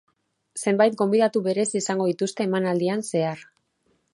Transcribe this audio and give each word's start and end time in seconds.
Zebait 0.61 0.95
gonbidatu 1.01 1.43
berezi 1.49 1.79
izango 1.81 2.09
dituzte 2.13 2.47
emanaldian 2.49 3.05
zehar. 3.13 3.45